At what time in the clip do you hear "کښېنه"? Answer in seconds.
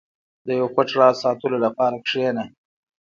2.05-2.43